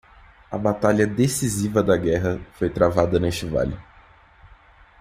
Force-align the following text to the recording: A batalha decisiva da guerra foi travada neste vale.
A 0.49 0.57
batalha 0.57 1.05
decisiva 1.05 1.83
da 1.83 1.95
guerra 1.95 2.41
foi 2.53 2.71
travada 2.71 3.19
neste 3.19 3.45
vale. 3.45 3.77